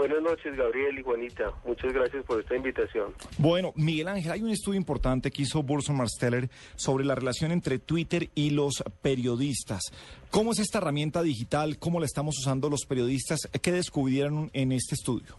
Buenas 0.00 0.22
noches, 0.22 0.56
Gabriel 0.56 0.98
y 0.98 1.02
Juanita. 1.02 1.52
Muchas 1.62 1.92
gracias 1.92 2.24
por 2.24 2.40
esta 2.40 2.56
invitación. 2.56 3.12
Bueno, 3.36 3.74
Miguel 3.76 4.08
Ángel, 4.08 4.32
hay 4.32 4.40
un 4.40 4.48
estudio 4.48 4.78
importante 4.78 5.30
que 5.30 5.42
hizo 5.42 5.62
Burson 5.62 5.94
Marsteller 5.94 6.48
sobre 6.74 7.04
la 7.04 7.14
relación 7.14 7.52
entre 7.52 7.78
Twitter 7.78 8.30
y 8.34 8.48
los 8.48 8.82
periodistas. 9.02 9.82
¿Cómo 10.30 10.52
es 10.52 10.58
esta 10.58 10.78
herramienta 10.78 11.22
digital? 11.22 11.78
¿Cómo 11.78 12.00
la 12.00 12.06
estamos 12.06 12.38
usando 12.38 12.70
los 12.70 12.86
periodistas? 12.86 13.40
¿Qué 13.60 13.72
descubrieron 13.72 14.48
en 14.54 14.72
este 14.72 14.94
estudio? 14.94 15.36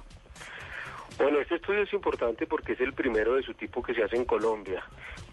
Bueno, 1.18 1.42
este 1.42 1.56
estudio 1.56 1.82
es 1.82 1.94
importante 1.94 2.46
porque 2.46 2.74
es 2.74 2.82
el 2.82 2.94
primero 2.94 3.34
de 3.34 3.42
su 3.42 3.56
tipo 3.56 3.82
que 3.82 3.96
se 3.96 4.04
hace 4.04 4.16
en 4.16 4.26
Colombia. 4.26 4.84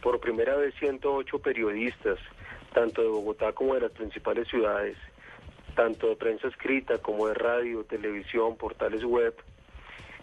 Por 0.01 0.21
primera 0.21 0.57
vez 0.57 0.73
108 0.79 1.39
periodistas, 1.41 2.19
tanto 2.73 3.03
de 3.03 3.09
Bogotá 3.09 3.53
como 3.53 3.75
de 3.75 3.83
las 3.83 3.93
principales 3.93 4.49
ciudades, 4.49 4.97
tanto 5.79 6.09
de 6.09 6.17
prensa 6.17 6.49
escrita 6.49 6.99
como 6.99 7.29
de 7.29 7.35
radio, 7.35 7.85
televisión, 7.85 8.57
portales 8.57 9.05
web, 9.05 9.33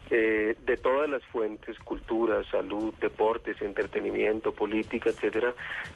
eh, 0.10 0.58
de 0.60 0.76
todas 0.76 1.10
las 1.10 1.24
fuentes, 1.28 1.80
cultura, 1.80 2.44
salud, 2.52 2.94
deportes, 3.00 3.62
entretenimiento, 3.62 4.52
política, 4.52 5.12
etcétera, 5.12 5.54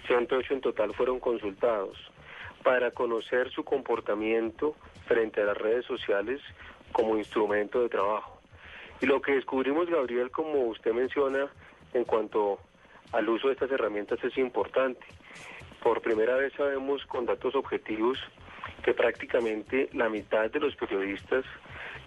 108 0.08 0.53
en 0.53 0.62
total 0.62 0.94
fueron 0.94 1.20
consultados 1.20 1.98
para 2.64 2.91
conocer 2.91 3.52
su 3.52 3.66
comportamiento 3.66 4.77
frente 5.08 5.41
a 5.41 5.48
las 5.48 5.58
redes 5.58 5.86
sociales 5.86 6.39
como 6.94 7.17
instrumento 7.17 7.81
de 7.81 7.89
trabajo. 7.89 8.39
Y 9.02 9.08
lo 9.08 9.22
que 9.22 9.34
descubrimos, 9.34 9.89
Gabriel, 9.89 10.31
como 10.31 10.67
usted 10.70 10.94
menciona, 10.94 11.50
en 11.94 12.05
cuanto 12.05 12.59
al 13.12 13.28
uso 13.28 13.48
de 13.48 13.55
estas 13.55 13.72
herramientas 13.72 14.23
es 14.23 14.38
importante. 14.38 15.05
Por 15.84 16.02
primera 16.02 16.38
vez 16.38 16.53
sabemos 16.53 17.05
con 17.08 17.26
datos 17.26 17.55
objetivos 17.55 18.17
que 18.89 18.95
prácticamente 18.95 19.88
la 19.93 20.09
mitad 20.09 20.49
de 20.49 20.59
los 20.59 20.75
periodistas 20.75 21.45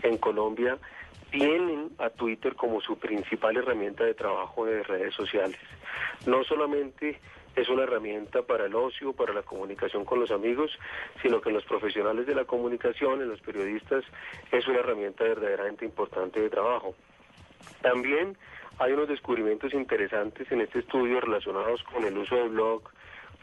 en 0.03 0.19
Colombia 0.19 0.79
tienen 1.31 1.91
a 1.99 2.11
Twitter 2.11 2.57
como 2.57 2.81
su 2.81 2.99
principal 2.99 3.57
herramienta 3.57 4.03
de 4.03 4.15
trabajo 4.15 4.67
de 4.67 4.83
redes 4.83 5.15
sociales. 5.15 5.61
No 6.27 6.43
solamente 6.43 7.21
es 7.55 7.69
una 7.69 7.85
herramienta 7.85 8.43
para 8.43 8.67
el 8.67 8.75
ocio, 8.75 9.13
para 9.13 9.33
la 9.33 9.43
comunicación 9.43 10.05
con 10.05 10.19
los 10.19 10.33
amigos, 10.33 10.77
sino 11.23 11.41
que 11.41 11.51
en 11.51 11.55
los 11.55 11.65
profesionales 11.65 12.27
de 12.27 12.35
la 12.35 12.47
comunicación, 12.47 13.23
en 13.23 13.29
los 13.29 13.41
periodistas, 13.43 14.03
es 14.51 14.67
una 14.67 14.81
herramienta 14.81 15.23
verdaderamente 15.23 15.85
importante 15.85 16.41
de 16.41 16.51
trabajo. 16.51 16.97
También 17.81 18.37
hay 18.81 18.93
unos 18.93 19.07
descubrimientos 19.07 19.73
interesantes 19.73 20.51
en 20.51 20.63
este 20.63 20.81
estudio 20.81 21.21
relacionados 21.21 21.81
con 21.85 22.05
el 22.05 22.19
uso 22.19 22.35
del 22.35 22.49
blog, 22.49 22.83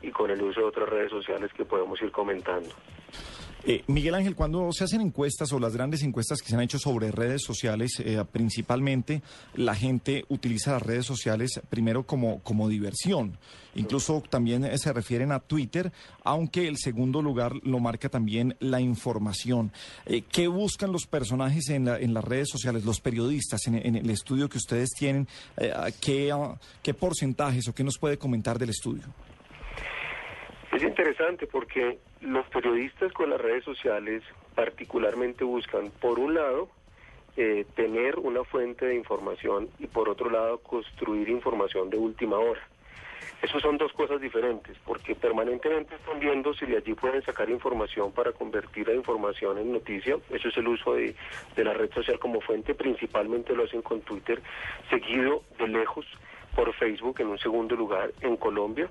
y 0.01 0.11
con 0.11 0.31
el 0.31 0.41
uso 0.41 0.61
de 0.61 0.65
otras 0.67 0.89
redes 0.89 1.11
sociales 1.11 1.51
que 1.55 1.65
podemos 1.65 2.01
ir 2.01 2.11
comentando. 2.11 2.69
Eh, 3.65 3.83
Miguel 3.87 4.15
Ángel, 4.15 4.35
cuando 4.35 4.71
se 4.71 4.85
hacen 4.85 5.01
encuestas 5.01 5.51
o 5.51 5.59
las 5.59 5.73
grandes 5.73 6.01
encuestas 6.03 6.41
que 6.41 6.47
se 6.47 6.55
han 6.55 6.61
hecho 6.61 6.79
sobre 6.79 7.11
redes 7.11 7.43
sociales, 7.43 7.91
eh, 7.99 8.23
principalmente 8.31 9.21
la 9.53 9.75
gente 9.75 10.23
utiliza 10.29 10.71
las 10.71 10.81
redes 10.81 11.05
sociales 11.05 11.59
primero 11.69 12.03
como, 12.03 12.39
como 12.39 12.69
diversión. 12.69 13.37
Incluso 13.75 14.23
también 14.29 14.63
eh, 14.63 14.77
se 14.77 14.93
refieren 14.93 15.33
a 15.33 15.41
Twitter, 15.41 15.91
aunque 16.23 16.69
el 16.69 16.77
segundo 16.77 17.21
lugar 17.21 17.51
lo 17.63 17.79
marca 17.79 18.07
también 18.07 18.55
la 18.61 18.79
información. 18.79 19.73
¿Qué 20.31 20.47
buscan 20.47 20.93
los 20.93 21.05
personajes 21.05 21.67
en, 21.69 21.89
en, 21.89 22.13
las 22.13 22.23
redes 22.23 22.47
sociales, 22.49 22.85
los 22.85 23.01
periodistas, 23.01 23.67
en, 23.67 23.75
en 23.75 23.95
el 23.97 24.09
estudio 24.09 24.47
que 24.47 24.57
ustedes 24.57 24.89
tienen? 24.97 25.27
¿qué, 25.99 26.33
¿Qué 26.81 26.93
porcentajes 26.93 27.67
o 27.67 27.75
qué 27.75 27.83
nos 27.83 27.97
puede 27.97 28.17
comentar 28.17 28.57
del 28.57 28.69
estudio? 28.69 29.03
Es 30.71 30.83
interesante 30.83 31.47
porque 31.47 31.97
los 32.21 32.45
periodistas 32.47 33.11
con 33.13 33.31
las 33.31 33.41
redes 33.41 33.63
sociales 33.63 34.23
particularmente 34.53 35.43
buscan, 35.43 35.89
por 35.99 36.19
un 36.19 36.35
lado, 36.35 36.69
eh, 37.37 37.65
tener 37.75 38.19
una 38.19 38.43
fuente 38.43 38.85
de 38.85 38.95
información 38.95 39.69
y 39.79 39.87
por 39.87 40.09
otro 40.09 40.29
lado, 40.29 40.59
construir 40.59 41.29
información 41.29 41.89
de 41.89 41.97
última 41.97 42.37
hora. 42.37 42.61
Esas 43.41 43.61
son 43.61 43.77
dos 43.77 43.93
cosas 43.93 44.19
diferentes, 44.19 44.77
porque 44.85 45.15
permanentemente 45.15 45.95
están 45.95 46.19
viendo 46.19 46.53
si 46.53 46.65
de 46.65 46.77
allí 46.77 46.93
pueden 46.93 47.21
sacar 47.23 47.49
información 47.49 48.11
para 48.11 48.33
convertir 48.33 48.87
la 48.87 48.93
información 48.93 49.57
en 49.57 49.71
noticia. 49.71 50.17
Eso 50.29 50.49
es 50.49 50.57
el 50.57 50.67
uso 50.67 50.93
de, 50.93 51.15
de 51.55 51.63
la 51.63 51.73
red 51.73 51.89
social 51.93 52.19
como 52.19 52.41
fuente, 52.41 52.75
principalmente 52.75 53.55
lo 53.55 53.63
hacen 53.63 53.81
con 53.81 54.01
Twitter, 54.01 54.41
seguido 54.89 55.41
de 55.57 55.67
lejos 55.67 56.05
por 56.59 56.73
Facebook 56.73 57.21
en 57.21 57.27
un 57.27 57.37
segundo 57.37 57.73
lugar 57.73 58.11
en 58.19 58.35
Colombia. 58.35 58.89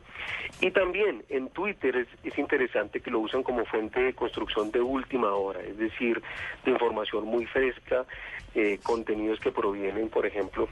Y 0.63 0.71
también 0.71 1.23
en 1.29 1.51
Twitter 1.51 1.97
es, 1.97 2.09
es, 2.25 2.39
interesante 2.39 3.01
que 3.01 3.11
lo 3.11 3.19
usan 3.19 3.43
como 3.43 3.67
fuente 3.67 4.01
de 4.01 4.15
construcción 4.15 4.71
de 4.71 4.81
última 4.81 5.35
hora, 5.35 5.61
es 5.61 5.77
decir, 5.77 6.23
de 6.65 6.71
información 6.71 7.27
muy 7.27 7.45
fresca, 7.45 8.07
eh, 8.55 8.79
contenidos 8.83 9.39
que 9.41 9.53
provienen, 9.53 10.09
por 10.09 10.25
ejemplo, 10.25 10.67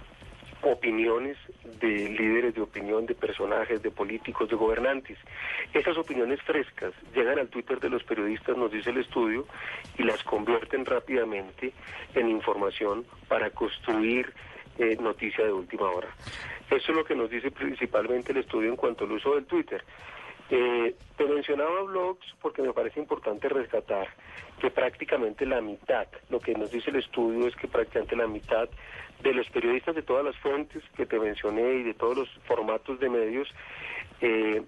opiniones 0.62 1.36
de 1.80 2.08
líderes 2.08 2.54
de 2.54 2.62
opinión, 2.62 3.04
de 3.04 3.14
personajes, 3.14 3.82
de 3.82 3.90
políticos, 3.90 4.48
de 4.48 4.56
gobernantes. 4.56 5.18
Esas 5.74 5.98
opiniones 5.98 6.40
frescas 6.44 6.94
llegan 7.14 7.38
al 7.38 7.48
Twitter 7.48 7.78
de 7.78 7.90
los 7.90 8.04
periodistas, 8.04 8.56
nos 8.56 8.72
dice 8.72 8.88
el 8.88 8.96
estudio, 8.96 9.46
y 9.98 10.02
las 10.02 10.22
convierten 10.22 10.86
rápidamente 10.86 11.74
en 12.14 12.30
información 12.30 13.04
para 13.28 13.50
construir 13.50 14.32
eh, 14.78 14.96
noticia 15.00 15.44
de 15.44 15.52
última 15.52 15.90
hora. 15.90 16.08
Eso 16.70 16.90
es 16.92 16.96
lo 16.96 17.04
que 17.04 17.14
nos 17.14 17.30
dice 17.30 17.50
principalmente 17.50 18.32
el 18.32 18.38
estudio 18.38 18.70
en 18.70 18.76
cuanto 18.76 19.04
al 19.04 19.12
uso 19.12 19.34
del 19.34 19.44
Twitter. 19.46 19.84
Eh, 20.48 20.94
te 21.16 21.24
mencionaba 21.24 21.82
blogs 21.82 22.26
porque 22.40 22.62
me 22.62 22.72
parece 22.72 23.00
importante 23.00 23.48
rescatar 23.48 24.08
que 24.60 24.70
prácticamente 24.70 25.44
la 25.44 25.60
mitad, 25.60 26.06
lo 26.30 26.40
que 26.40 26.54
nos 26.54 26.70
dice 26.70 26.90
el 26.90 26.96
estudio 26.96 27.48
es 27.48 27.56
que 27.56 27.66
prácticamente 27.66 28.16
la 28.16 28.28
mitad 28.28 28.68
de 29.22 29.34
los 29.34 29.48
periodistas 29.50 29.94
de 29.94 30.02
todas 30.02 30.24
las 30.24 30.36
fuentes 30.36 30.82
que 30.96 31.06
te 31.06 31.18
mencioné 31.18 31.74
y 31.74 31.82
de 31.82 31.94
todos 31.94 32.16
los 32.16 32.28
formatos 32.46 33.00
de 33.00 33.08
medios 33.08 33.48
eh, 34.20 34.62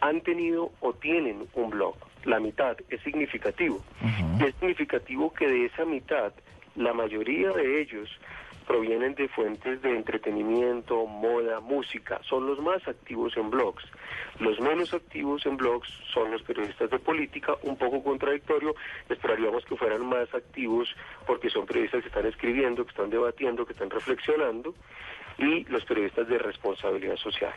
han 0.00 0.20
tenido 0.20 0.70
o 0.80 0.92
tienen 0.92 1.46
un 1.54 1.70
blog. 1.70 1.96
La 2.24 2.40
mitad 2.40 2.76
es 2.88 3.00
significativo. 3.02 3.82
Es 4.44 4.54
significativo 4.56 5.32
que 5.32 5.46
de 5.46 5.66
esa 5.66 5.84
mitad, 5.84 6.32
la 6.76 6.92
mayoría 6.92 7.50
de 7.50 7.80
ellos 7.80 8.08
provienen 8.66 9.14
de 9.14 9.28
fuentes 9.28 9.80
de 9.82 9.90
entretenimiento, 9.96 11.06
moda, 11.06 11.60
música, 11.60 12.20
son 12.28 12.46
los 12.46 12.58
más 12.60 12.86
activos 12.88 13.36
en 13.36 13.50
blogs. 13.50 13.84
Los 14.40 14.58
menos 14.60 14.92
activos 14.94 15.46
en 15.46 15.56
blogs 15.56 15.88
son 16.12 16.30
los 16.30 16.42
periodistas 16.42 16.90
de 16.90 16.98
política, 16.98 17.54
un 17.62 17.76
poco 17.76 18.02
contradictorio, 18.02 18.74
esperaríamos 19.08 19.64
que 19.64 19.76
fueran 19.76 20.06
más 20.06 20.32
activos 20.34 20.88
porque 21.26 21.50
son 21.50 21.66
periodistas 21.66 22.02
que 22.02 22.08
están 22.08 22.26
escribiendo, 22.26 22.84
que 22.84 22.90
están 22.90 23.10
debatiendo, 23.10 23.64
que 23.66 23.72
están 23.72 23.90
reflexionando 23.90 24.74
y 25.38 25.64
los 25.64 25.84
periodistas 25.84 26.28
de 26.28 26.38
responsabilidad 26.38 27.16
social. 27.16 27.52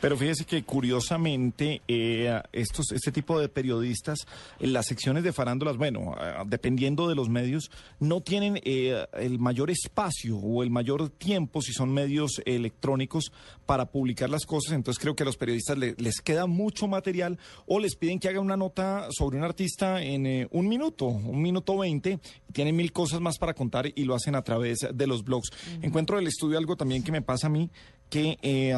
Pero 0.00 0.16
fíjese 0.16 0.44
que 0.44 0.62
curiosamente 0.64 1.80
eh, 1.88 2.40
estos, 2.52 2.92
este 2.92 3.12
tipo 3.12 3.38
de 3.38 3.48
periodistas 3.48 4.26
en 4.58 4.72
las 4.72 4.86
secciones 4.86 5.24
de 5.24 5.32
farándulas, 5.32 5.76
bueno, 5.76 6.14
eh, 6.20 6.34
dependiendo 6.46 7.08
de 7.08 7.14
los 7.14 7.28
medios, 7.28 7.70
no 8.00 8.20
tienen 8.20 8.60
eh, 8.64 9.06
el 9.14 9.38
mayor 9.38 9.70
espacio 9.70 10.36
o 10.36 10.62
el 10.62 10.70
mayor 10.70 11.08
tiempo 11.10 11.62
si 11.62 11.72
son 11.72 11.92
medios 11.92 12.42
electrónicos 12.44 13.32
para 13.64 13.86
publicar 13.86 14.28
las 14.28 14.44
cosas. 14.44 14.72
Entonces 14.74 15.00
creo 15.00 15.14
que 15.14 15.22
a 15.22 15.26
los 15.26 15.36
periodistas 15.36 15.78
les 15.78 16.20
queda 16.20 16.46
mucho 16.46 16.88
material 16.88 17.38
o 17.66 17.78
les 17.78 17.96
piden 17.96 18.18
que 18.18 18.28
hagan 18.28 18.42
una 18.42 18.56
nota 18.56 19.08
sobre 19.10 19.38
un 19.38 19.44
artista 19.44 20.02
en 20.02 20.48
un 20.50 20.68
minuto, 20.68 21.06
un 21.06 21.40
minuto 21.40 21.78
veinte, 21.78 22.18
tienen 22.52 22.76
mil 22.76 22.92
cosas 22.92 23.20
más 23.20 23.38
para 23.38 23.54
contar 23.54 23.86
y 23.94 24.04
lo 24.04 24.14
hacen 24.14 24.34
a 24.34 24.42
través 24.42 24.78
de 24.92 25.06
los 25.06 25.24
blogs. 25.24 25.50
Encuentro 25.80 26.16
del 26.16 26.26
estudio 26.26 26.58
algo 26.58 26.76
también 26.76 27.02
que 27.02 27.12
me 27.12 27.21
pasa 27.22 27.46
a 27.46 27.50
mí 27.50 27.70
que 28.12 28.36
eh, 28.42 28.74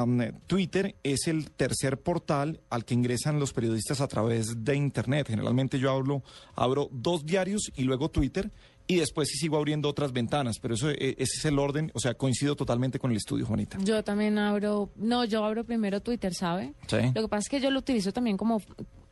Twitter 0.47 0.95
es 1.03 1.27
el 1.27 1.51
tercer 1.51 1.99
portal 1.99 2.61
al 2.71 2.85
que 2.85 2.95
ingresan 2.95 3.41
los 3.41 3.53
periodistas 3.53 4.01
a 4.01 4.07
través 4.07 4.65
de 4.65 4.77
Internet. 4.77 5.27
Generalmente 5.29 5.81
yo 5.81 5.91
hablo, 5.91 6.23
abro 6.55 6.89
dos 6.93 7.27
diarios 7.27 7.73
y 7.75 7.83
luego 7.83 8.09
Twitter 8.11 8.53
y 8.87 8.97
después 8.97 9.29
sí 9.29 9.39
sigo 9.39 9.57
abriendo 9.57 9.89
otras 9.89 10.13
ventanas, 10.13 10.59
pero 10.61 10.75
eso 10.75 10.91
eh, 10.91 11.17
ese 11.19 11.39
es 11.39 11.45
el 11.47 11.59
orden, 11.59 11.91
o 11.95 12.01
sea, 12.01 12.15
coincido 12.15 12.55
totalmente 12.55 12.99
con 12.99 13.11
el 13.11 13.17
estudio, 13.17 13.47
Juanita. 13.47 13.79
Yo 13.83 14.05
también 14.05 14.39
abro, 14.39 14.91
no, 14.97 15.25
yo 15.25 15.45
abro 15.45 15.65
primero 15.65 16.01
Twitter, 16.01 16.35
¿sabe? 16.35 16.75
Sí. 16.87 16.99
Lo 17.15 17.23
que 17.23 17.29
pasa 17.29 17.41
es 17.41 17.49
que 17.49 17.61
yo 17.61 17.71
lo 17.71 17.79
utilizo 17.79 18.13
también 18.13 18.37
como 18.37 18.61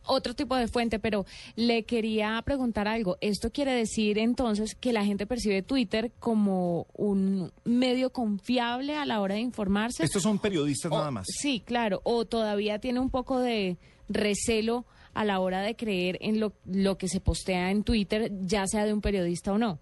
otro 0.05 0.35
tipo 0.35 0.57
de 0.57 0.69
fuente, 0.69 0.99
pero 0.99 1.25
le 1.57 1.85
quería 1.85 2.41
preguntar 2.45 2.89
algo. 2.89 3.17
¿Esto 3.21 3.51
quiere 3.51 3.73
decir 3.73 4.19
entonces 4.19 4.75
que 4.75 4.93
la 4.93 5.05
gente 5.05 5.27
percibe 5.27 5.63
Twitter 5.63 6.13
como 6.19 6.87
un 6.95 7.53
medio 7.65 8.11
confiable 8.11 8.97
a 8.97 9.07
la 9.07 9.21
hora 9.21 9.35
de 9.35 9.41
informarse? 9.41 10.05
Estos 10.05 10.23
son 10.23 10.39
periodistas 10.39 10.91
nada 10.91 11.11
más. 11.11 11.27
Sí, 11.29 11.63
claro. 11.65 12.01
O 12.05 12.25
todavía 12.25 12.79
tiene 12.79 13.01
un 13.01 13.11
poco 13.11 13.41
de 13.41 13.77
recelo 14.09 14.85
a 15.15 15.25
la 15.25 15.41
hora 15.41 15.61
de 15.61 15.77
creer 15.77 16.19
en 16.21 16.41
lo, 16.41 16.53
lo 16.65 16.97
que 16.97 17.09
se 17.09 17.21
postea 17.21 17.71
en 17.71 17.85
Twitter, 17.85 18.31
ya 18.41 18.67
sea 18.67 18.85
de 18.85 18.93
un 18.93 19.01
periodista 19.01 19.53
o 19.53 19.59
no. 19.59 19.79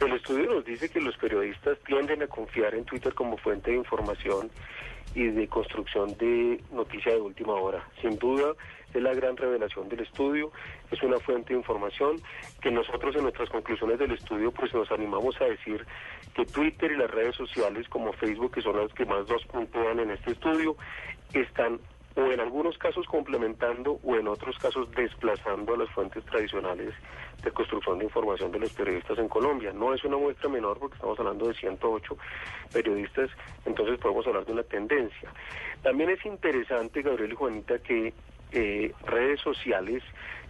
El 0.00 0.12
estudio 0.12 0.52
nos 0.52 0.64
dice 0.64 0.88
que 0.88 1.00
los 1.00 1.16
periodistas 1.16 1.78
tienden 1.86 2.22
a 2.22 2.26
confiar 2.26 2.74
en 2.74 2.84
Twitter 2.84 3.14
como 3.14 3.36
fuente 3.38 3.70
de 3.70 3.76
información 3.76 4.50
y 5.14 5.28
de 5.28 5.48
construcción 5.48 6.16
de 6.18 6.60
noticia 6.72 7.12
de 7.12 7.20
última 7.20 7.54
hora. 7.54 7.86
Sin 8.00 8.18
duda 8.18 8.52
es 8.92 9.02
la 9.02 9.14
gran 9.14 9.36
revelación 9.36 9.88
del 9.88 10.00
estudio, 10.00 10.52
es 10.90 11.02
una 11.02 11.18
fuente 11.18 11.52
de 11.52 11.58
información 11.58 12.20
que 12.60 12.70
nosotros 12.70 13.16
en 13.16 13.22
nuestras 13.22 13.48
conclusiones 13.50 13.98
del 13.98 14.12
estudio 14.12 14.52
pues 14.52 14.72
nos 14.72 14.90
animamos 14.90 15.40
a 15.40 15.44
decir 15.44 15.84
que 16.34 16.44
Twitter 16.46 16.92
y 16.92 16.96
las 16.96 17.10
redes 17.10 17.34
sociales 17.36 17.88
como 17.88 18.12
Facebook, 18.12 18.52
que 18.52 18.62
son 18.62 18.76
las 18.76 18.92
que 18.92 19.04
más 19.04 19.28
nos 19.28 19.44
puntúan 19.46 20.00
en 20.00 20.10
este 20.10 20.32
estudio, 20.32 20.76
están 21.32 21.80
o 22.16 22.30
en 22.30 22.40
algunos 22.40 22.78
casos 22.78 23.06
complementando 23.06 23.98
o 24.02 24.16
en 24.16 24.28
otros 24.28 24.56
casos 24.58 24.90
desplazando 24.92 25.74
a 25.74 25.78
las 25.78 25.90
fuentes 25.90 26.24
tradicionales 26.24 26.94
de 27.42 27.50
construcción 27.50 27.98
de 27.98 28.04
información 28.04 28.52
de 28.52 28.60
los 28.60 28.72
periodistas 28.72 29.18
en 29.18 29.28
Colombia. 29.28 29.72
No 29.72 29.92
es 29.92 30.04
una 30.04 30.16
muestra 30.16 30.48
menor 30.48 30.78
porque 30.78 30.94
estamos 30.94 31.18
hablando 31.18 31.48
de 31.48 31.54
108 31.54 32.16
periodistas, 32.72 33.30
entonces 33.66 33.98
podemos 33.98 34.26
hablar 34.26 34.46
de 34.46 34.52
una 34.52 34.62
tendencia. 34.62 35.32
También 35.82 36.10
es 36.10 36.24
interesante, 36.24 37.02
Gabriel 37.02 37.32
y 37.32 37.36
Juanita, 37.36 37.78
que 37.80 38.14
eh, 38.54 38.92
redes 39.04 39.40
sociales 39.40 40.02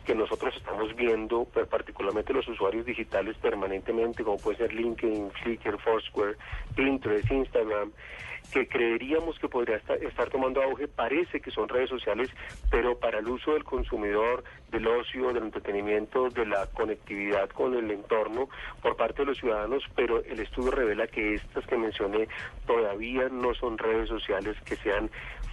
que 0.04 0.14
nosotros 0.14 0.54
estamos 0.56 0.94
viendo, 0.94 1.46
particularmente 1.70 2.32
los 2.32 2.46
usuarios 2.46 2.84
digitales 2.84 3.36
permanentemente, 3.38 4.22
como 4.22 4.36
puede 4.36 4.58
ser 4.58 4.72
LinkedIn, 4.72 5.30
Flickr, 5.30 5.78
Foursquare, 5.78 6.36
Pinterest, 6.76 7.30
Instagram, 7.30 7.90
que 8.52 8.68
creeríamos 8.68 9.38
que 9.38 9.48
podría 9.48 9.76
estar, 9.76 10.28
tomando 10.30 10.62
auge, 10.62 10.86
parece 10.86 11.40
que 11.40 11.50
son 11.50 11.68
redes 11.68 11.88
sociales, 11.88 12.28
pero 12.70 12.98
para 12.98 13.18
el 13.18 13.28
uso 13.28 13.54
del 13.54 13.64
consumidor, 13.64 14.44
del 14.70 14.86
ocio, 14.86 15.32
del 15.32 15.44
entretenimiento, 15.44 16.28
de 16.28 16.46
la 16.46 16.66
conectividad 16.66 17.48
con 17.50 17.74
el 17.74 17.90
entorno 17.90 18.48
por 18.82 18.96
parte 18.96 19.22
de 19.22 19.26
los 19.26 19.38
ciudadanos, 19.38 19.82
pero 19.96 20.22
el 20.24 20.38
estudio 20.40 20.70
revela 20.70 21.06
que 21.06 21.34
estas 21.34 21.66
que 21.66 21.76
mencioné 21.76 22.28
todavía 22.66 23.28
no 23.30 23.54
son 23.54 23.78
redes 23.78 24.08
sociales 24.08 24.56
que 24.64 24.76
sean 24.76 25.10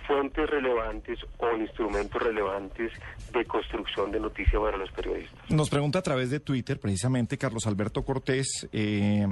fuentes 0.07 0.49
relevantes 0.49 1.19
o 1.37 1.55
instrumentos 1.57 2.21
relevantes 2.21 2.91
de 3.33 3.45
construcción 3.45 4.11
de 4.11 4.19
noticias 4.19 4.61
para 4.61 4.77
los 4.77 4.91
periodistas. 4.91 5.49
Nos 5.49 5.69
pregunta 5.69 5.99
a 5.99 6.01
través 6.01 6.29
de 6.29 6.39
Twitter, 6.39 6.79
precisamente 6.79 7.37
Carlos 7.37 7.67
Alberto 7.67 8.03
Cortés, 8.03 8.67
eh, 8.71 9.25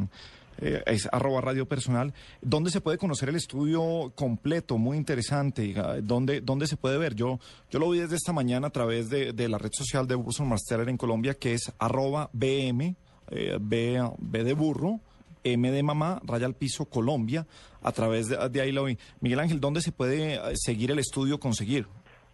eh, 0.62 0.84
es 0.86 1.08
arroba 1.12 1.42
radio 1.42 1.66
personal. 1.66 2.14
¿Dónde 2.42 2.70
se 2.70 2.82
puede 2.82 2.98
conocer 2.98 3.30
el 3.30 3.36
estudio 3.36 4.12
completo? 4.16 4.78
Muy 4.78 4.98
interesante. 4.98 5.74
¿Dónde, 6.02 6.42
dónde 6.42 6.68
se 6.68 6.78
puede 6.78 6.98
ver? 6.98 7.16
Yo, 7.16 7.40
yo 7.70 7.80
lo 7.80 7.90
vi 7.90 8.00
desde 8.00 8.16
esta 8.16 8.34
mañana 8.34 8.68
a 8.68 8.72
través 8.72 9.10
de, 9.10 9.50
la 9.50 9.58
red 9.58 9.72
social 9.72 10.08
de 10.08 10.16
Burson 10.16 10.50
Master 10.50 10.88
en 10.88 10.98
Colombia, 10.98 11.34
que 11.34 11.54
es 11.54 11.72
arroba 11.80 12.30
BM, 12.34 12.96
eh, 13.32 13.58
B, 13.60 14.02
B 14.18 14.44
de 14.44 14.54
burro, 14.54 15.00
M 15.44 15.72
de 15.72 15.84
mamá, 15.84 16.22
raya 16.26 16.46
al 16.46 16.56
piso 16.56 16.86
Colombia, 16.86 17.48
a 17.82 17.92
través 17.92 18.28
de, 18.30 18.50
de 18.50 18.62
ahí 18.62 18.72
lo 18.72 18.86
vi. 18.86 18.98
Miguel 19.22 19.40
Ángel, 19.40 19.60
¿dónde 19.60 19.82
se 19.82 19.92
puede 19.92 20.36
eh, 20.36 20.40
seguir 20.56 20.92
el 20.92 21.00
estudio, 21.00 21.40
conseguir? 21.40 21.88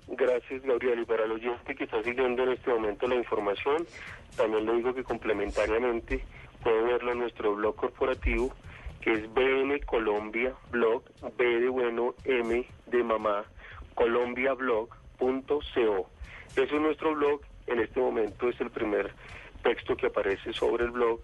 Gracias, 0.07 0.61
Gabriel. 0.63 1.01
Y 1.01 1.05
para 1.05 1.25
el 1.25 1.31
oyente 1.31 1.75
que 1.75 1.83
está 1.85 2.01
siguiendo 2.03 2.43
en 2.43 2.49
este 2.49 2.69
momento 2.71 3.07
la 3.07 3.15
información, 3.15 3.85
también 4.35 4.65
le 4.65 4.75
digo 4.75 4.93
que 4.93 5.03
complementariamente 5.03 6.23
puede 6.63 6.81
verlo 6.83 7.11
en 7.11 7.19
nuestro 7.19 7.55
blog 7.55 7.75
corporativo, 7.75 8.53
que 9.01 9.13
es 9.13 9.33
BM 9.33 9.79
Colombia 9.81 10.53
Blog, 10.71 11.03
B 11.37 11.45
de 11.59 11.69
bueno, 11.69 12.15
M 12.25 12.65
de 12.87 13.03
mamá. 13.03 13.45
Ese 16.55 16.75
es 16.77 16.81
nuestro 16.81 17.13
blog, 17.13 17.41
en 17.67 17.79
este 17.79 17.99
momento 17.99 18.47
es 18.47 18.59
el 18.61 18.69
primer 18.69 19.13
texto 19.61 19.97
que 19.97 20.07
aparece 20.07 20.53
sobre 20.53 20.85
el 20.85 20.91
blog, 20.91 21.19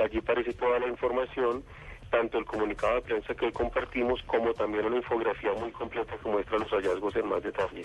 allí 0.00 0.18
aparece 0.18 0.52
toda 0.52 0.78
la 0.78 0.88
información 0.88 1.64
tanto 2.12 2.38
el 2.38 2.44
comunicado 2.44 2.96
de 2.96 3.00
prensa 3.00 3.34
que 3.34 3.46
hoy 3.46 3.52
compartimos 3.52 4.20
como 4.26 4.52
también 4.52 4.84
una 4.84 4.96
infografía 4.96 5.50
muy 5.54 5.72
completa 5.72 6.14
que 6.22 6.28
muestra 6.28 6.58
los 6.58 6.68
hallazgos 6.68 7.16
en 7.16 7.26
más 7.26 7.42
detalle. 7.42 7.82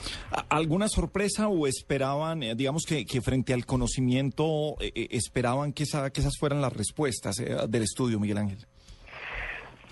¿Alguna 0.49 0.89
sorpresa 0.89 1.47
o 1.47 1.65
esperaban, 1.65 2.43
eh, 2.43 2.53
digamos 2.53 2.83
que, 2.85 3.05
que, 3.05 3.21
frente 3.21 3.53
al 3.53 3.65
conocimiento, 3.65 4.75
eh, 4.81 4.91
eh, 4.93 5.07
esperaban 5.11 5.71
que, 5.71 5.83
esa, 5.83 6.11
que 6.11 6.19
esas 6.19 6.37
fueran 6.37 6.61
las 6.61 6.75
respuestas 6.75 7.37
del 7.37 7.81
estudio, 7.81 8.19
Miguel 8.19 8.39
Ángel? 8.39 8.57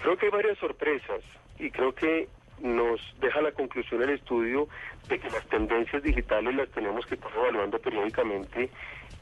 Creo 0.02 0.18
que 0.18 0.26
hay 0.26 0.32
varias 0.32 0.58
sorpresas 0.58 1.22
y 1.58 1.72
creo 1.72 1.96
que 1.96 2.28
nos 2.62 3.00
deja 3.22 3.42
la 3.42 3.52
conclusión 3.54 4.04
el 4.04 4.12
estudio 4.12 4.68
de 5.08 5.18
que 5.18 5.30
las 5.30 5.48
tendencias 5.48 6.04
digitales 6.04 6.56
las 6.56 6.70
tenemos 6.70 7.06
que 7.06 7.16
estar 7.16 7.32
evaluando 7.36 7.80
periódicamente 7.80 8.70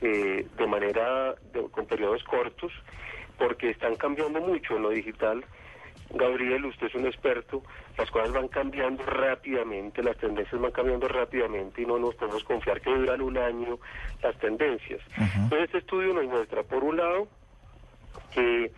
de 0.10 0.68
manera 0.68 1.36
con 1.72 1.86
periodos 1.86 2.24
cortos 2.24 2.72
porque 3.38 3.70
están 3.70 3.96
cambiando 3.96 4.40
mucho 4.42 4.76
en 4.76 4.84
lo 4.84 4.90
digital. 4.90 5.44
Gabriel, 6.12 6.66
usted 6.66 6.88
es 6.88 6.96
un 6.96 7.08
experto, 7.08 7.64
las 7.98 8.12
cosas 8.12 8.32
van 8.32 8.48
cambiando 8.48 9.04
rápidamente, 9.04 10.04
las 10.04 10.18
tendencias 10.18 10.62
van 10.62 10.72
cambiando 10.72 11.08
rápidamente 11.08 11.82
y 11.82 11.86
no 11.86 11.98
nos 11.98 12.14
podemos 12.16 12.44
confiar 12.44 12.82
que 12.82 12.94
duran 12.94 13.22
un 13.22 13.38
año 13.38 13.80
las 14.22 14.38
tendencias. 14.38 15.02
Entonces 15.18 15.66
este 15.66 15.80
estudio 15.80 16.14
nos 16.14 16.26
muestra, 16.26 16.62
por 16.64 16.84
un 16.84 16.98
lado, 16.98 17.28
que 18.34 18.72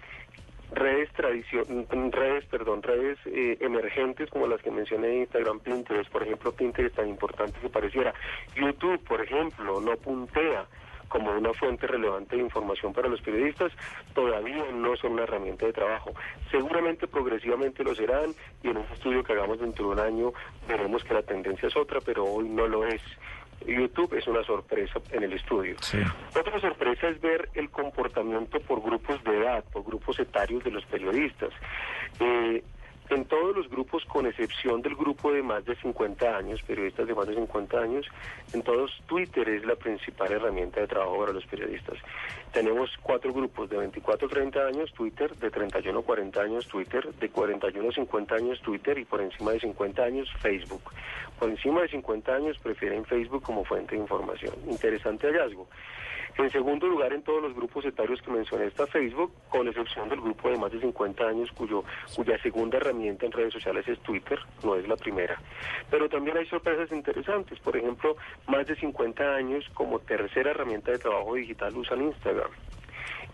redes 0.72 1.10
redes, 1.14 2.46
perdón, 2.46 2.84
redes 2.84 3.18
eh, 3.26 3.58
emergentes 3.60 4.30
como 4.30 4.48
las 4.48 4.62
que 4.62 4.72
mencioné 4.72 5.18
Instagram, 5.18 5.60
Pinterest, 5.60 6.10
por 6.12 6.24
ejemplo, 6.24 6.54
Pinterest 6.54 6.96
tan 6.96 7.10
importante 7.10 7.60
que 7.60 7.70
pareciera. 7.70 8.14
YouTube, 8.56 9.04
por 9.04 9.22
ejemplo, 9.22 9.82
no 9.82 9.98
puntea 9.98 10.66
como 11.08 11.32
una 11.32 11.54
fuente 11.54 11.88
relevante 11.88 12.36
de 12.36 12.44
información 12.44 12.94
para 12.94 13.08
los 13.08 13.22
periodistas, 13.22 13.72
todavía 14.14 14.64
no 14.74 14.96
son 14.98 15.14
una 15.14 15.24
herramienta 15.24 15.66
de 15.66 15.74
trabajo. 15.74 16.12
Seguramente 16.52 17.08
progresivamente 17.08 17.84
lo 17.84 17.96
serán 17.96 18.32
y 18.64 18.70
en 18.70 18.78
un 18.78 18.86
estudio 18.94 19.24
que 19.24 19.34
hagamos 19.34 19.60
dentro 19.60 19.88
de 19.88 19.92
un 19.94 20.00
año 20.00 20.34
veremos 20.68 21.04
que 21.04 21.14
la 21.14 21.22
tendencia 21.22 21.68
es 21.68 21.76
otra, 21.76 22.00
pero 22.02 22.24
hoy 22.26 22.50
no 22.50 22.68
lo 22.68 22.86
es. 22.86 23.02
YouTube 23.66 24.14
es 24.14 24.28
una 24.28 24.44
sorpresa 24.44 25.00
en 25.12 25.24
el 25.24 25.34
estudio. 25.34 25.76
Otra 26.38 26.60
sorpresa 26.60 27.08
es 27.08 27.20
ver 27.22 27.50
el 27.54 27.70
comportamiento 27.70 28.60
por 28.60 28.82
grupos 28.82 29.24
de 29.24 29.38
edad, 29.38 29.64
por 29.72 29.84
grupos 29.84 30.20
etarios 30.20 30.64
de 30.64 30.72
los 30.72 30.86
periodistas. 30.86 31.50
Eh, 32.20 32.64
en 33.10 33.26
todos 33.26 33.56
los 33.56 33.70
grupos, 33.70 34.04
con 34.06 34.26
excepción 34.26 34.82
del 34.82 34.96
grupo 34.96 35.32
de 35.32 35.44
más 35.44 35.64
de 35.66 35.76
50 35.76 36.38
años, 36.38 36.62
periodistas 36.64 37.08
de 37.08 37.14
más 37.14 37.28
de 37.28 37.36
50 37.36 37.80
años, 37.80 38.08
en 38.54 38.64
todos 38.64 38.92
Twitter 39.06 39.48
es 39.48 39.66
la 39.66 39.76
principal 39.76 40.32
herramienta 40.32 40.82
de 40.82 40.88
trabajo 40.88 41.20
para 41.20 41.34
los 41.34 41.46
periodistas. 41.46 41.98
Tenemos 42.52 42.90
cuatro 43.04 43.32
grupos 43.34 43.70
de 43.70 43.78
24 43.78 44.28
a 44.28 44.32
30 44.32 44.68
años 44.68 44.94
Twitter, 44.94 45.36
de 45.36 45.52
31 45.52 46.00
a 46.00 46.04
40 46.04 46.42
años 46.42 46.68
Twitter, 46.68 47.14
de 47.14 47.30
41 47.30 47.90
a 47.90 47.92
50 47.92 48.36
años 48.36 48.62
Twitter 48.62 48.98
y 48.98 49.06
por 49.06 49.22
encima 49.22 49.52
de 49.52 49.60
50 49.60 50.04
años 50.04 50.30
Facebook. 50.40 50.82
Por 51.38 51.50
encima 51.50 51.82
de 51.82 51.90
50 51.90 52.34
años 52.34 52.58
prefieren 52.60 53.06
Facebook 53.06 53.44
como 53.44 53.66
fuente 53.66 53.96
de 53.96 54.02
información. 54.02 54.56
Interesante 54.70 55.28
hallazgo. 55.28 55.68
En 56.38 56.52
segundo 56.52 56.88
lugar, 56.88 57.14
en 57.14 57.24
todos 57.24 57.42
los 57.42 57.56
grupos 57.56 57.86
etarios 57.86 58.22
que 58.22 58.30
mencioné 58.30 58.66
está 58.66 58.86
Facebook, 58.88 59.32
con 59.48 59.70
excepción 59.70 60.10
del 60.10 60.20
grupo 60.20 60.50
de 60.50 60.58
más 60.58 60.70
de 60.70 60.82
50 60.82 61.24
años 61.24 61.50
cuyo, 61.54 61.86
cuya 62.14 62.38
segunda 62.42 62.78
herramienta 62.78 62.95
en 63.04 63.32
redes 63.32 63.54
sociales 63.54 63.88
es 63.88 64.00
Twitter, 64.00 64.40
no 64.64 64.76
es 64.76 64.88
la 64.88 64.96
primera. 64.96 65.40
Pero 65.90 66.10
también 66.10 66.38
hay 66.38 66.46
sorpresas 66.46 66.92
interesantes. 66.92 67.60
Por 67.60 67.76
ejemplo, 67.78 68.16
más 68.48 68.66
de 68.68 68.76
50 68.76 69.36
años 69.36 69.66
como 69.74 70.00
tercera 70.00 70.52
herramienta 70.52 70.92
de 70.92 71.00
trabajo 71.00 71.36
digital 71.36 71.76
usan 71.76 72.04
Instagram 72.04 72.52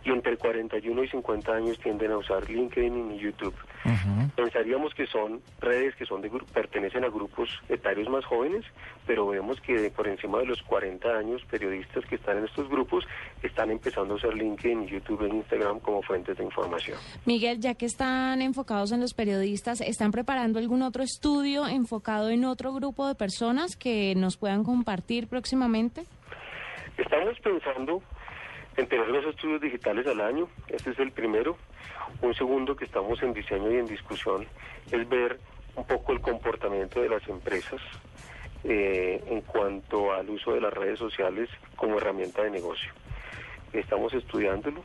y 0.03 0.10
entre 0.10 0.38
41 0.38 1.03
y 1.03 1.08
50 1.10 1.51
años 1.51 1.79
tienden 1.79 2.12
a 2.12 2.17
usar 2.17 2.50
LinkedIn 2.50 3.12
y 3.12 3.20
YouTube. 3.20 3.55
Pensaríamos 4.36 4.93
que 4.93 5.05
son 5.08 5.41
redes 5.60 5.96
que 5.96 6.05
son 6.05 6.22
de, 6.22 6.29
pertenecen 6.53 7.03
a 7.03 7.10
grupos 7.10 7.50
etarios 7.70 8.10
más 8.10 8.25
jóvenes, 8.25 8.63
pero 9.05 9.27
vemos 9.27 9.60
que 9.62 9.91
por 9.91 10.08
encima 10.08 10.39
de 10.39 10.46
los 10.46 10.62
40 10.63 11.08
años 11.10 11.43
periodistas 11.50 12.05
que 12.05 12.15
están 12.15 12.38
en 12.38 12.46
estos 12.46 12.70
grupos 12.70 13.05
están 13.43 13.72
empezando 13.72 14.13
a 14.13 14.17
usar 14.17 14.34
LinkedIn, 14.34 14.88
YouTube 14.88 15.25
e 15.25 15.36
Instagram 15.36 15.79
como 15.79 16.01
fuentes 16.01 16.38
de 16.38 16.43
información. 16.43 16.98
Miguel, 17.25 17.60
ya 17.60 17.75
que 17.75 17.86
están 17.86 18.41
enfocados 18.41 18.91
en 18.91 19.01
los 19.01 19.13
periodistas, 19.13 19.81
¿están 19.81 20.12
preparando 20.12 20.60
algún 20.60 20.81
otro 20.81 21.03
estudio 21.03 21.67
enfocado 21.67 22.29
en 22.29 22.46
otro 22.46 22.74
grupo 22.74 23.08
de 23.08 23.15
personas 23.15 23.75
que 23.75 24.15
nos 24.15 24.38
puedan 24.38 24.63
compartir 24.63 25.27
próximamente? 25.27 26.05
Estamos 26.98 27.39
pensando 27.39 28.01
en 28.81 28.88
tener 28.88 29.11
dos 29.11 29.25
estudios 29.25 29.61
digitales 29.61 30.07
al 30.07 30.21
año. 30.21 30.47
Este 30.67 30.89
es 30.89 31.00
el 31.00 31.11
primero. 31.11 31.55
Un 32.21 32.33
segundo 32.33 32.75
que 32.75 32.85
estamos 32.85 33.21
en 33.21 33.33
diseño 33.33 33.71
y 33.71 33.77
en 33.77 33.85
discusión 33.85 34.47
es 34.91 35.07
ver 35.07 35.39
un 35.75 35.85
poco 35.85 36.11
el 36.11 36.19
comportamiento 36.19 37.00
de 37.01 37.09
las 37.09 37.25
empresas 37.29 37.79
eh, 38.63 39.23
en 39.27 39.41
cuanto 39.41 40.11
al 40.11 40.29
uso 40.29 40.53
de 40.53 40.61
las 40.61 40.73
redes 40.73 40.97
sociales 40.97 41.47
como 41.75 41.97
herramienta 41.97 42.41
de 42.41 42.50
negocio. 42.50 42.91
Estamos 43.71 44.13
estudiándolo 44.13 44.83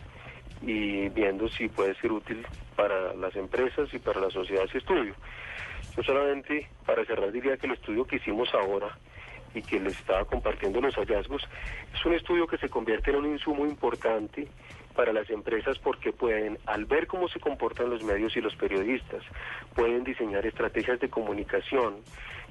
y 0.61 1.09
viendo 1.09 1.49
si 1.49 1.69
puede 1.69 1.95
ser 1.95 2.13
útil 2.13 2.47
para 2.77 3.15
las 3.15 3.35
empresas 3.35 3.93
y 3.95 3.99
para 3.99 4.21
la 4.21 4.31
sociedad 4.31 4.65
ese 4.65 4.79
estudio. 4.79 5.15
Yo 5.97 6.03
solamente, 6.03 6.69
para 6.85 7.05
cerrar, 7.07 7.33
diría 7.33 7.57
que 7.57 7.67
el 7.67 7.73
estudio 7.73 8.05
que 8.05 8.17
hicimos 8.17 8.53
ahora 8.55 8.97
y 9.57 9.63
que 9.63 9.81
les 9.81 9.99
estaba 9.99 10.25
compartiendo 10.27 10.81
los 10.81 10.95
hallazgos, 10.97 11.43
es 11.95 12.05
un 12.05 12.13
estudio 12.13 12.47
que 12.47 12.59
se 12.59 12.69
convierte 12.69 13.11
en 13.11 13.17
un 13.17 13.27
insumo 13.27 13.65
importante 13.65 14.47
para 14.95 15.13
las 15.13 15.29
empresas 15.31 15.79
porque 15.79 16.13
pueden, 16.13 16.59
al 16.67 16.85
ver 16.85 17.07
cómo 17.07 17.27
se 17.29 17.41
comportan 17.41 17.91
los 17.91 18.03
medios 18.03 18.37
y 18.37 18.41
los 18.41 18.55
periodistas, 18.55 19.23
pueden 19.75 20.05
diseñar 20.05 20.45
estrategias 20.47 21.01
de 21.01 21.09
comunicación 21.09 21.97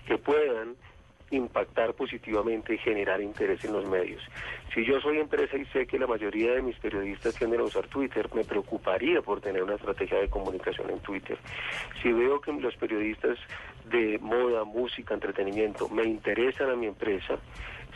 que 0.07 0.17
puedan 0.17 0.75
impactar 1.32 1.94
positivamente 1.94 2.75
y 2.75 2.77
generar 2.77 3.22
interés 3.22 3.63
en 3.65 3.74
los 3.74 3.88
medios. 3.88 4.22
Si 4.74 4.86
yo 4.86 5.00
soy 5.00 5.20
empresa 5.20 5.58
y 5.58 5.65
sé 5.65 5.88
que 5.88 5.98
la 5.98 6.08
mayoría 6.08 6.53
de 6.53 6.62
mis 6.62 6.77
periodistas 6.77 7.36
tienden 7.36 7.62
a 7.62 7.63
usar 7.63 7.88
Twitter, 7.88 8.29
me 8.34 8.44
preocuparía 8.44 9.22
por 9.22 9.41
tener 9.41 9.63
una 9.63 9.75
estrategia 9.75 10.20
de 10.20 10.29
comunicación 10.29 10.89
en 10.89 11.00
Twitter. 11.00 11.38
Si 12.01 12.12
veo 12.12 12.39
que 12.41 12.51
los 12.53 12.75
periodistas 12.75 13.38
de 13.89 14.17
moda, 14.20 14.63
música, 14.63 15.13
entretenimiento 15.13 15.89
me 15.89 16.03
interesan 16.03 16.70
a 16.70 16.75
mi 16.75 16.88
empresa, 16.88 17.38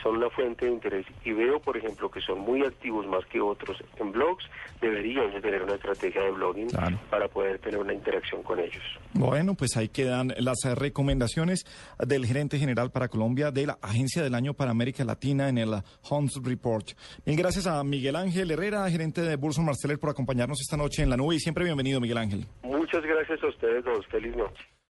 son 0.02 0.16
una 0.16 0.30
fuente 0.30 0.66
de 0.66 0.72
interés 0.72 1.06
y 1.24 1.32
veo, 1.32 1.60
por 1.60 1.76
ejemplo, 1.76 2.10
que 2.10 2.20
son 2.20 2.40
muy 2.40 2.62
activos 2.62 3.06
más 3.06 3.24
que 3.26 3.40
otros 3.40 3.82
en 3.98 4.12
blogs, 4.12 4.44
deberían 4.80 5.40
tener 5.40 5.62
una 5.62 5.74
estrategia 5.74 6.22
de 6.22 6.30
blogging 6.30 6.68
para 7.10 7.28
poder 7.28 7.58
tener 7.58 7.78
una 7.80 7.92
interacción 7.92 8.42
con 8.42 8.58
ellos. 8.58 8.82
Bueno, 9.14 9.54
pues 9.54 9.76
ahí 9.76 9.88
quedan 9.88 10.34
las 10.38 10.58
recomendaciones 10.76 11.64
del 11.98 12.26
gerente 12.26 12.58
general 12.58 12.90
para 12.90 13.08
Colombia 13.08 13.50
de 13.50 13.66
la 13.66 13.78
Agencia 13.82 14.22
del 14.22 14.34
Año 14.34 14.54
para 14.54 14.70
América 14.70 15.04
Latina 15.04 15.48
en 15.48 15.58
el 15.58 15.74
Homes 16.08 16.34
Report. 16.42 16.90
Bien, 17.24 17.36
gracias 17.36 17.66
a 17.66 17.82
Miguel 17.84 18.16
Ángel 18.16 18.50
Herrera, 18.50 18.88
gerente 18.90 19.22
de 19.22 19.36
Burson 19.36 19.64
Marceller, 19.64 19.98
por 19.98 20.10
acompañarnos 20.10 20.60
esta 20.60 20.76
noche 20.76 21.02
en 21.02 21.10
la 21.10 21.16
nube 21.16 21.36
y 21.36 21.40
siempre 21.40 21.64
bienvenido, 21.64 22.00
Miguel 22.00 22.18
Ángel. 22.18 22.46
Muchas 22.62 23.02
gracias 23.02 23.42
a 23.42 23.46
ustedes 23.48 23.84
dos. 23.84 24.06
Feliz 24.06 24.36
noche. 24.36 24.79